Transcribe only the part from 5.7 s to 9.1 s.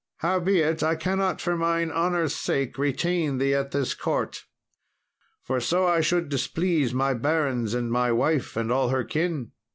I should displease my barons, and my wife, and all her